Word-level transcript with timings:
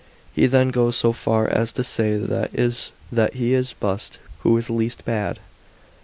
He 0.33 0.45
even 0.45 0.69
goes 0.69 0.95
so 0.95 1.13
far 1.13 1.47
as 1.47 1.71
to 1.73 1.83
say 1.83 2.17
that 2.17 2.49
he 2.55 3.53
is 3.53 3.73
b> 3.79 3.97
st 3.99 4.17
who 4.39 4.57
is 4.57 4.67
least 4.71 5.05
bad. 5.05 5.37